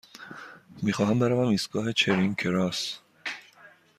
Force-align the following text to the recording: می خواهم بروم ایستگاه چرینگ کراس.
می 0.81 0.93
خواهم 0.93 1.19
بروم 1.19 1.47
ایستگاه 1.47 1.93
چرینگ 1.93 2.35
کراس. 2.35 2.99